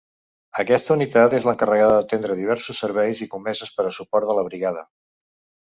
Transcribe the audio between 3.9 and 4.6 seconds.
a suport de la